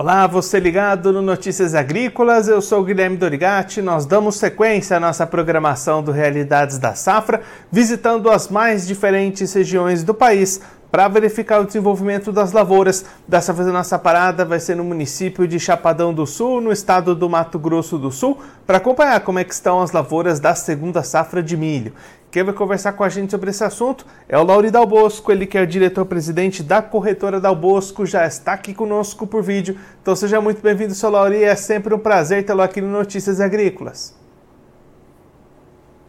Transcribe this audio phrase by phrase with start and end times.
[0.00, 3.82] Olá, você ligado no Notícias Agrícolas, eu sou Guilherme Dorigati.
[3.82, 10.04] Nós damos sequência à nossa programação do Realidades da Safra, visitando as mais diferentes regiões
[10.04, 13.04] do país para verificar o desenvolvimento das lavouras.
[13.26, 17.12] Dessa vez a nossa parada vai ser no município de Chapadão do Sul, no estado
[17.12, 21.02] do Mato Grosso do Sul, para acompanhar como é que estão as lavouras da segunda
[21.02, 21.92] safra de milho.
[22.30, 25.56] Quem vai conversar com a gente sobre esse assunto é o Lauri Dalbosco, ele que
[25.56, 29.78] é o diretor-presidente da corretora Dalbosco, já está aqui conosco por vídeo.
[30.02, 34.14] Então seja muito bem-vindo, seu Lauri, é sempre um prazer tê-lo aqui no Notícias Agrícolas.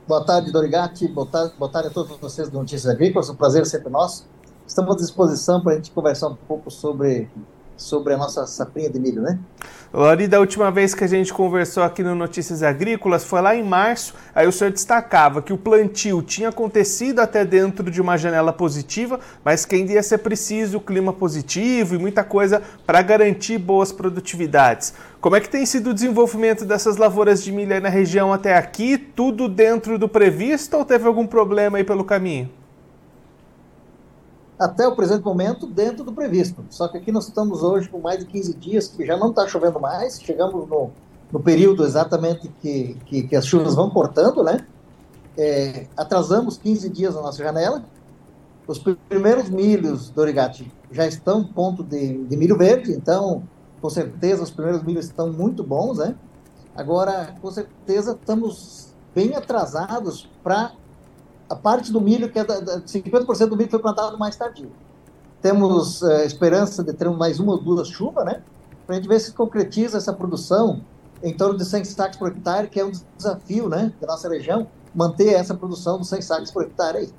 [0.05, 3.65] Boa tarde, Dorigati, boa tarde, boa tarde a todos vocês do Notícias Agrícolas, um prazer
[3.65, 4.27] sempre nosso.
[4.67, 7.29] Estamos à disposição para a gente conversar um pouco sobre
[7.79, 9.39] sobre a nossa safrinha de milho, né?
[9.91, 13.63] Lori, da última vez que a gente conversou aqui no Notícias Agrícolas foi lá em
[13.63, 18.53] março, aí o senhor destacava que o plantio tinha acontecido até dentro de uma janela
[18.53, 23.91] positiva, mas que ainda ia ser preciso clima positivo e muita coisa para garantir boas
[23.91, 24.93] produtividades.
[25.19, 28.55] Como é que tem sido o desenvolvimento dessas lavouras de milho aí na região até
[28.55, 28.95] aqui?
[28.95, 32.58] Tudo dentro do previsto ou teve algum problema aí pelo caminho?
[34.59, 36.65] Até o presente momento dentro do previsto.
[36.69, 39.47] Só que aqui nós estamos hoje com mais de 15 dias, que já não está
[39.47, 40.91] chovendo mais, chegamos no,
[41.31, 44.67] no período exatamente que, que, que, as chuvas vão cortando, né?
[45.37, 47.85] É, atrasamos 15 dias na nossa janela.
[48.67, 53.43] Os primeiros milhos do Origati já estão ponto de, de milho verde, então,
[53.81, 56.15] com certeza, os primeiros milhos estão muito bons, né?
[56.75, 60.73] Agora, com certeza, estamos bem atrasados para
[61.49, 64.71] a parte do milho, que é da, da 50% do milho foi plantado mais tardio.
[65.41, 68.41] Temos é, esperança de ter mais uma ou duas chuvas, né?
[68.85, 70.81] Para a gente ver se concretiza essa produção
[71.23, 74.67] em torno de 100 sacos por hectare, que é um desafio, né, da nossa região,
[74.93, 77.09] manter essa produção dos 100 sacos por hectare aí.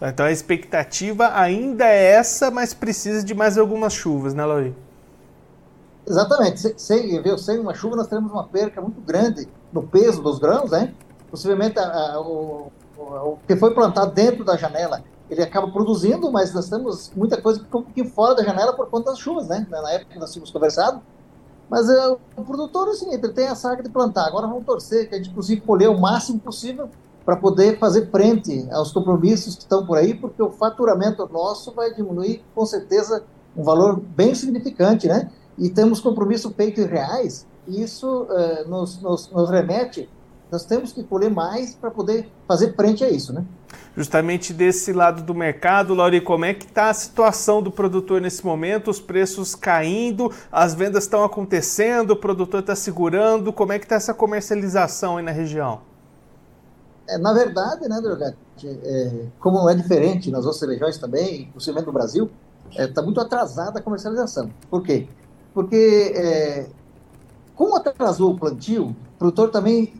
[0.00, 4.74] Então a expectativa ainda é essa, mas precisa de mais algumas chuvas, né, Lauri?
[6.06, 6.74] Exatamente.
[6.80, 10.70] Sem, viu, sem uma chuva, nós teremos uma perca muito grande no peso dos grãos,
[10.70, 10.92] né?
[11.30, 12.72] Possivelmente a, a, o,
[13.02, 17.58] o que foi plantado dentro da janela, ele acaba produzindo, mas nós temos muita coisa
[17.58, 19.66] que ficou pouquinho fora da janela por conta das chuvas, né?
[19.70, 21.00] Na época que nós tínhamos conversado.
[21.70, 24.26] Mas uh, o produtor, assim, ele tem a saga de plantar.
[24.26, 26.90] Agora vamos torcer que a gente consiga colher o máximo possível
[27.24, 31.94] para poder fazer frente aos compromissos que estão por aí, porque o faturamento nosso vai
[31.94, 33.24] diminuir, com certeza,
[33.56, 35.30] um valor bem significante, né?
[35.56, 40.08] E temos compromisso feito em reais, e isso uh, nos, nos, nos remete
[40.52, 43.42] nós temos que colher mais para poder fazer frente a isso, né?
[43.96, 48.44] Justamente desse lado do mercado, Lauri, como é que está a situação do produtor nesse
[48.44, 48.90] momento?
[48.90, 53.96] Os preços caindo, as vendas estão acontecendo, o produtor está segurando, como é que está
[53.96, 55.80] essa comercialização aí na região?
[57.08, 58.36] É, na verdade, né, Drogatti,
[58.66, 62.30] é, como não é diferente nas outras regiões também, possivelmente no Brasil,
[62.70, 64.50] está é, tá muito atrasada a comercialização.
[64.70, 65.08] Por quê?
[65.54, 66.66] Porque é,
[67.62, 69.94] como atrasou o plantio, o produtor também,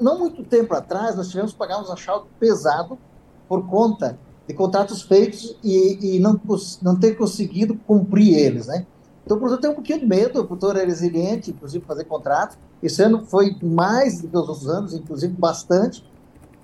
[0.00, 2.98] não muito tempo atrás, nós tivemos que pagar um achado pesado
[3.46, 4.18] por conta
[4.48, 6.40] de contratos feitos e, e, não,
[6.80, 8.86] não ter conseguido cumprir eles, né?
[9.22, 12.56] Então o produtor tem um pouquinho de medo, o produtor é resiliente, inclusive, fazer contratos.
[12.82, 16.02] Esse ano foi mais do que os outros anos, inclusive bastante,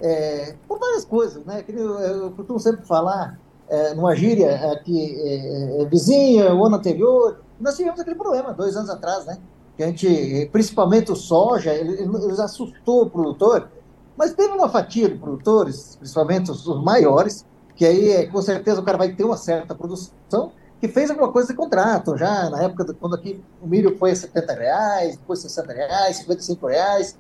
[0.01, 1.63] é, por várias coisas, né?
[1.69, 3.39] Eu, eu costumo sempre falar,
[3.69, 8.75] é, numa gíria que é, é, vizinha, o ano anterior, nós tivemos aquele problema, dois
[8.75, 9.39] anos atrás, né?
[9.79, 13.71] Que a gente, principalmente o soja, ele, ele assustou o produtor,
[14.17, 17.47] mas teve uma fatia de produtores, principalmente os, os maiores,
[17.77, 20.51] que aí com certeza o cara vai ter uma certa produção,
[20.81, 24.11] que fez alguma coisa de contrato, já na época de, quando aqui o milho foi
[24.11, 27.17] a 70 reais, depois 60 reais, 55 reais.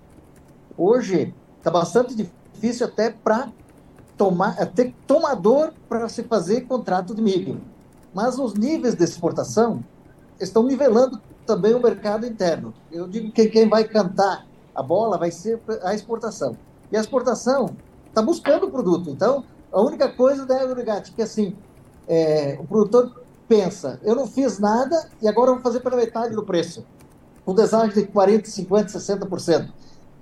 [0.76, 3.52] Hoje está bastante difícil até para
[4.16, 7.60] tomar, ter tomador para se fazer contrato de milho.
[8.12, 9.84] Mas os níveis de exportação
[10.40, 12.74] estão nivelando também o mercado interno.
[12.92, 16.54] Eu digo que quem vai cantar a bola vai ser a exportação.
[16.92, 17.74] E a exportação
[18.06, 19.08] está buscando o produto.
[19.08, 19.42] Então,
[19.72, 21.56] a única coisa da Eurogate que assim,
[22.06, 26.44] é, o produtor pensa, eu não fiz nada e agora vou fazer pela metade do
[26.44, 26.84] preço.
[27.46, 29.70] Com desagem de 40%, 50%, 60%.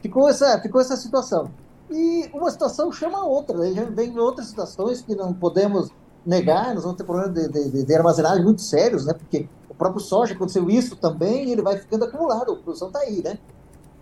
[0.01, 1.51] Ficou essa, ficou essa situação.
[1.91, 3.59] E uma situação chama a outra.
[3.59, 3.89] Né?
[3.91, 5.91] Vem outras situações que não podemos
[6.25, 9.13] negar, nós vamos ter problemas de, de, de armazenagem muito sérios, né?
[9.13, 13.39] porque próprio soja aconteceu isso também, ele vai ficando acumulado, a produção está aí, né?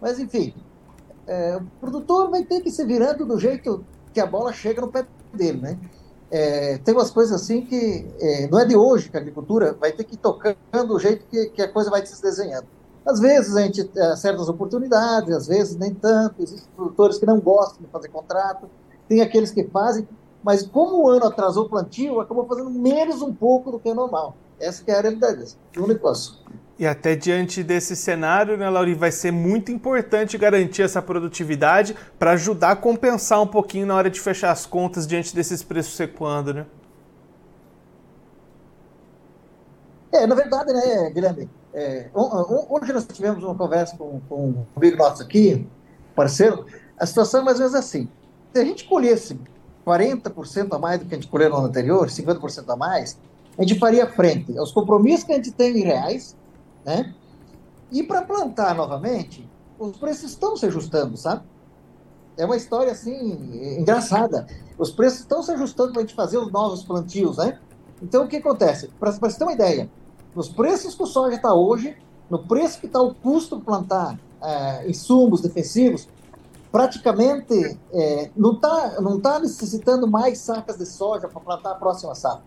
[0.01, 0.55] Mas, enfim,
[1.27, 4.89] é, o produtor vai ter que se virando do jeito que a bola chega no
[4.89, 5.79] pé dele, né?
[6.31, 9.93] É, tem umas coisas assim que é, não é de hoje que a agricultura vai
[9.93, 10.57] ter que ir tocando
[10.87, 12.67] do jeito que, que a coisa vai se desenhando.
[13.07, 16.43] Às vezes a gente tem certas oportunidades, às vezes nem tanto.
[16.43, 18.69] Existem produtores que não gostam de fazer contrato,
[19.07, 20.09] tem aqueles que fazem,
[20.43, 23.95] mas como o ano atrasou o plantio, acabou fazendo menos um pouco do que é
[23.95, 24.35] normal.
[24.65, 26.37] Essa que é a realidade do negócio.
[26.79, 32.33] E até diante desse cenário, né, Lauri, vai ser muito importante garantir essa produtividade para
[32.33, 36.55] ajudar a compensar um pouquinho na hora de fechar as contas diante desses preços recuando,
[36.55, 36.67] né?
[40.11, 44.97] É, na verdade, né, Guilherme, é, hoje nós tivemos uma conversa com, com um amigo
[44.97, 45.69] nosso aqui,
[46.15, 46.65] parceiro,
[46.99, 48.09] a situação é mais ou menos assim.
[48.53, 49.39] Se a gente colhesse
[49.87, 53.19] 40% a mais do que a gente colheu no ano anterior, 50% a mais,
[53.59, 56.37] a gente faria frente aos compromissos que a gente tem em reais,
[56.85, 57.15] né?
[57.91, 59.49] E para plantar novamente,
[59.79, 61.43] os preços estão se ajustando, sabe?
[62.37, 64.47] É uma história assim engraçada.
[64.77, 67.59] Os preços estão se ajustando para a gente fazer os novos plantios, né?
[68.03, 68.89] Então o que acontece?
[68.99, 69.89] Para você ter uma ideia,
[70.35, 71.97] nos preços que o soja está hoje,
[72.29, 76.09] no preço que está o custo de plantar é, insumos defensivos,
[76.73, 82.15] praticamente é, não está não tá necessitando mais sacas de soja para plantar a próxima
[82.17, 82.43] safra.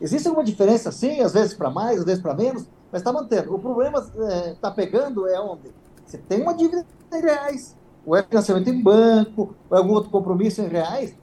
[0.00, 3.54] Existe alguma diferença, sim, às vezes para mais, às vezes para menos, mas está mantendo.
[3.54, 5.72] O problema está é, tá pegando é onde?
[6.04, 10.10] Você tem uma dívida em reais, ou é financiamento em banco, ou é algum outro
[10.10, 11.14] compromisso em reais,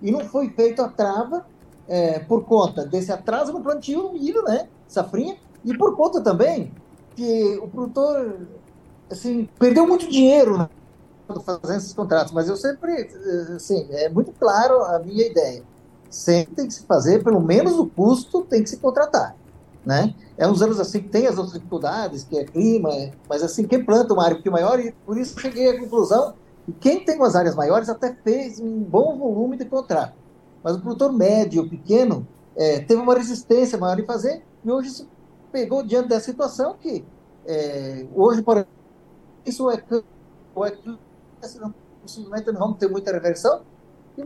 [0.00, 1.46] e não foi feito a trava
[1.86, 4.68] é, por conta desse atraso no plantio do milho, né?
[4.88, 6.72] safrinha, e por conta também
[7.14, 8.46] que o produtor
[9.10, 10.68] assim, perdeu muito dinheiro né,
[11.44, 13.08] fazendo esses contratos, mas eu sempre,
[13.54, 15.62] assim, é muito claro a minha ideia.
[16.12, 19.34] Sempre tem que se fazer, pelo menos o custo tem que se contratar,
[19.82, 20.14] né?
[20.36, 22.90] É uns anos assim que tem as outras dificuldades, que é clima,
[23.26, 26.34] mas assim, quem planta uma área um pouquinho maior, e por isso cheguei à conclusão
[26.66, 30.12] que quem tem umas áreas maiores até fez um bom volume de contrato.
[30.62, 35.08] Mas o produtor médio, pequeno, é, teve uma resistência maior em fazer, e hoje se
[35.50, 37.02] pegou diante dessa situação que
[37.46, 38.66] é, hoje, para
[39.46, 40.76] isso é, é
[42.04, 43.62] simplesmente não vamos ter muita reversão,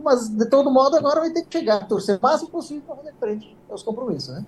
[0.03, 3.13] mas de todo modo agora vai ter que chegar, torcer o máximo possível para fazer
[3.19, 4.45] frente aos compromissos, né?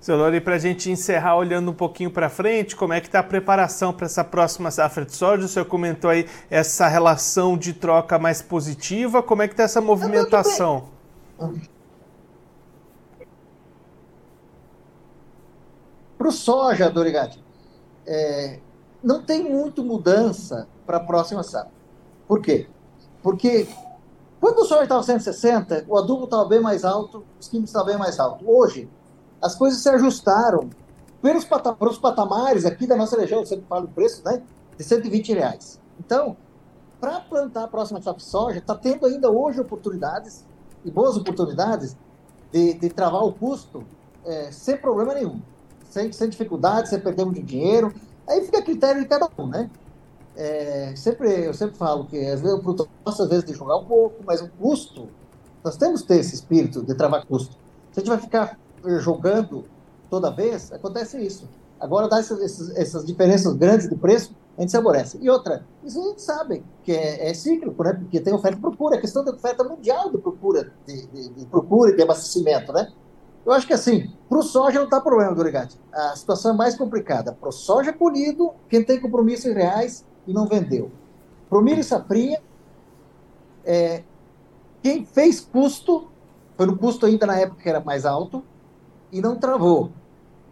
[0.00, 3.18] Seu Lori, para a gente encerrar olhando um pouquinho para frente, como é que está
[3.18, 5.46] a preparação para essa próxima safra de soja?
[5.46, 9.80] O senhor comentou aí essa relação de troca mais positiva, como é que está essa
[9.80, 10.84] movimentação?
[16.16, 17.42] Para o soja, Dorigati,
[18.06, 18.60] é,
[19.02, 21.72] não tem muito mudança para a próxima safra.
[22.28, 22.68] Por quê?
[23.22, 23.66] Porque
[24.46, 27.98] quando o soja estava 160, o adubo estava bem mais alto, os químicos estavam bem
[27.98, 28.48] mais alto.
[28.48, 28.88] Hoje,
[29.42, 30.70] as coisas se ajustaram
[31.20, 31.44] pelos
[31.80, 34.40] os patamares aqui da nossa região, sempre falo o preço, né?
[34.78, 35.80] De 120 reais.
[35.98, 36.36] Então,
[37.00, 40.44] para plantar a próxima safra de soja, está tendo ainda hoje oportunidades,
[40.84, 41.96] e boas oportunidades,
[42.52, 43.82] de, de travar o custo
[44.24, 45.40] é, sem problema nenhum
[45.90, 47.92] sem, sem dificuldade, sem perder muito dinheiro.
[48.28, 49.70] Aí fica a critério de cada um, né?
[50.36, 52.60] É, sempre, eu sempre falo que às vezes
[53.04, 55.08] às vezes de jogar um pouco, mas o custo,
[55.64, 57.56] nós temos que ter esse espírito de travar custo.
[57.90, 59.64] Se a gente vai ficar eh, jogando
[60.10, 61.48] toda vez, acontece isso.
[61.80, 65.18] Agora dá essas, essas diferenças grandes de preço, a gente se aborrece.
[65.20, 67.94] E outra, isso a gente sabe que é, é cíclico, né?
[67.94, 71.46] Porque tem oferta e procura, a questão da oferta mundial de procura, de, de, de
[71.46, 72.92] procura e de abastecimento, né?
[73.44, 75.78] Eu acho que assim, para o soja não está problema, Dorigati.
[75.92, 77.32] A situação é mais complicada.
[77.32, 80.90] Para o soja colhido, quem tem compromissos reais e não vendeu.
[81.48, 82.42] Para o milho e safrinha,
[83.64, 84.02] é,
[84.82, 86.08] quem fez custo,
[86.56, 88.42] foi no custo ainda na época que era mais alto,
[89.12, 89.90] e não travou.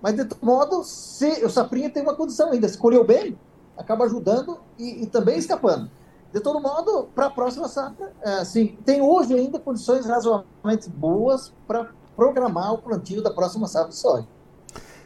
[0.00, 2.68] Mas, de todo modo, se, o safrinha tem uma condição ainda.
[2.68, 3.38] Se colheu bem,
[3.76, 5.90] acaba ajudando e, e também escapando.
[6.32, 11.90] De todo modo, para a próxima safra, assim, tem hoje ainda condições razoavelmente boas para
[12.16, 14.26] programar o plantio da próxima safra de soja.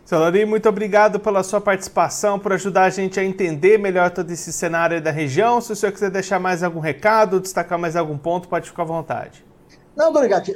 [0.09, 4.31] Seu Lori, muito obrigado pela sua participação, por ajudar a gente a entender melhor todo
[4.31, 5.61] esse cenário da região.
[5.61, 8.87] Se o senhor quiser deixar mais algum recado, destacar mais algum ponto, pode ficar à
[8.87, 9.45] vontade.
[9.95, 10.51] Não, obrigado.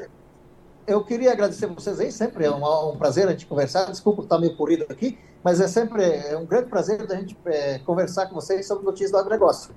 [0.86, 3.90] Eu queria agradecer a vocês aí, sempre é um, um prazer a gente conversar.
[3.90, 7.78] Desculpa estar meio corrido aqui, mas é sempre é um grande prazer a gente é,
[7.80, 9.74] conversar com vocês sobre notícias do agronegócio.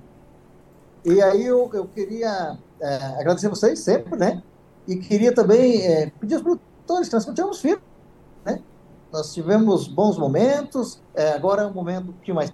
[1.04, 4.42] E aí eu, eu queria é, agradecer a vocês sempre, né?
[4.88, 7.62] E queria também é, pedir aos produtores que nós continuamos?
[9.12, 12.52] Nós tivemos bons momentos, é, agora é um momento que mais.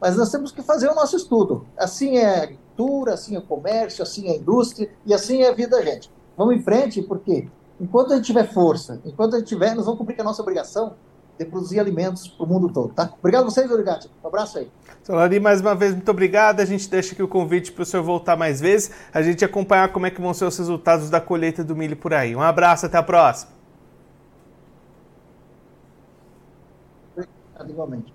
[0.00, 1.66] Mas nós temos que fazer o nosso estudo.
[1.76, 5.48] Assim é a agricultura, assim é o comércio, assim é a indústria e assim é
[5.48, 6.10] a vida da gente.
[6.36, 7.48] Vamos em frente, porque
[7.80, 10.94] enquanto a gente tiver força, enquanto a gente tiver, nós vamos cumprir a nossa obrigação
[11.38, 13.12] de produzir alimentos para o mundo todo, tá?
[13.18, 14.10] Obrigado a vocês, Origati.
[14.24, 14.70] Um abraço aí.
[15.02, 16.60] Solari, mais uma vez, muito obrigado.
[16.60, 19.92] A gente deixa aqui o convite para o senhor voltar mais vezes, a gente acompanhar
[19.92, 22.34] como é que vão ser os resultados da colheita do milho por aí.
[22.34, 23.52] Um abraço, até a próxima.
[27.14, 27.28] Obrigado,
[27.68, 28.12] igualmente.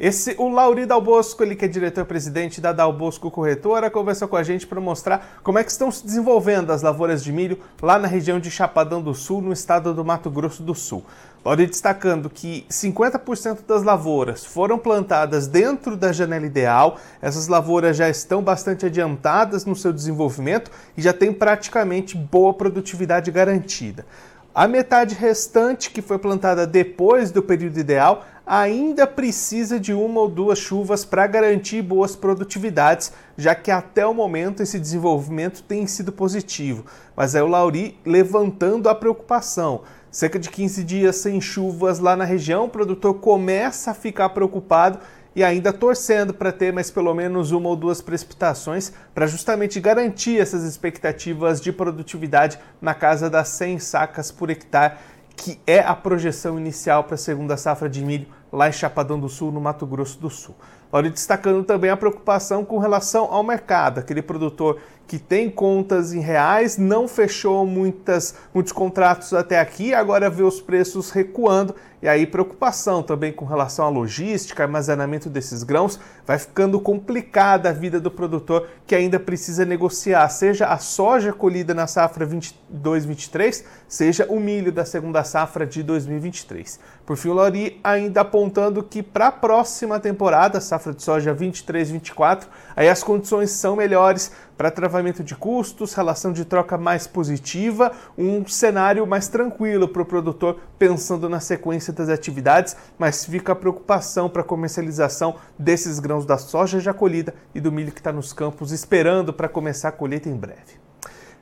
[0.00, 4.66] Esse, o Lauri Dalbosco, ele que é diretor-presidente da Dalbosco Corretora, conversou com a gente
[4.66, 8.40] para mostrar como é que estão se desenvolvendo as lavouras de milho lá na região
[8.40, 11.04] de Chapadão do Sul, no estado do Mato Grosso do Sul.
[11.44, 18.08] Lauri destacando que 50% das lavouras foram plantadas dentro da janela ideal, essas lavouras já
[18.08, 24.06] estão bastante adiantadas no seu desenvolvimento e já têm praticamente boa produtividade garantida.
[24.52, 30.28] A metade restante, que foi plantada depois do período ideal, ainda precisa de uma ou
[30.28, 36.10] duas chuvas para garantir boas produtividades, já que até o momento esse desenvolvimento tem sido
[36.10, 36.84] positivo.
[37.14, 39.82] Mas é o Lauri levantando a preocupação.
[40.10, 44.98] Cerca de 15 dias sem chuvas lá na região, o produtor começa a ficar preocupado
[45.40, 50.38] e ainda torcendo para ter mais pelo menos uma ou duas precipitações para justamente garantir
[50.38, 54.98] essas expectativas de produtividade na casa das 100 sacas por hectare,
[55.34, 59.30] que é a projeção inicial para a segunda safra de milho lá em Chapadão do
[59.30, 60.54] Sul, no Mato Grosso do Sul.
[60.92, 64.78] Olha, destacando também a preocupação com relação ao mercado, aquele produtor
[65.10, 70.60] que tem contas em reais, não fechou muitas, muitos contratos até aqui, agora vê os
[70.60, 76.80] preços recuando e aí preocupação também com relação à logística, armazenamento desses grãos, vai ficando
[76.80, 82.26] complicada a vida do produtor que ainda precisa negociar, seja a soja colhida na safra
[82.26, 86.80] 22-23, seja o milho da segunda safra de 2023.
[87.04, 92.44] Por fim, o Lori ainda apontando que para a próxima temporada, safra de soja 23-24,
[92.74, 98.46] aí as condições são melhores para travamento de custos, relação de troca mais positiva, um
[98.46, 104.28] cenário mais tranquilo para o produtor pensando na sequência das atividades, mas fica a preocupação
[104.28, 108.34] para a comercialização desses grãos da soja já colhida e do milho que está nos
[108.34, 110.89] campos esperando para começar a colheita em breve.